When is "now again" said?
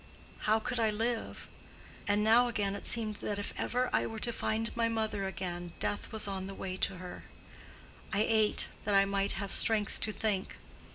2.23-2.75